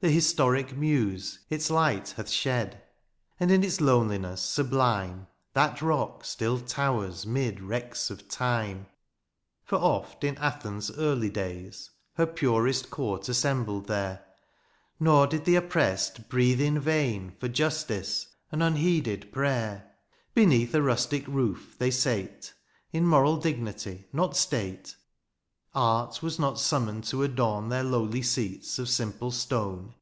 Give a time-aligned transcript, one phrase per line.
[0.00, 2.84] The historic muse its light hath shed;' 20 DIONYSIUS,
[3.40, 8.86] And in its loneliness sublime That rock still towers ^mid wrecks of time:
[9.64, 14.20] For oft in Athens' early days^ Her purest court assembled there^
[15.00, 19.90] Nor did the oppressed breathe in vain For justice an unheeded prayer.
[20.32, 22.54] Beneath a rustic roof they sate.
[22.92, 24.94] In moral dignity, not state;
[25.74, 29.94] Art was not summoned to adorn Their lowly seats of simple stone.